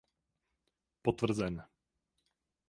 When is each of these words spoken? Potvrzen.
Potvrzen. 1.03 1.61